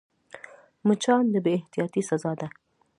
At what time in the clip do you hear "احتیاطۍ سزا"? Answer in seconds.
1.59-2.31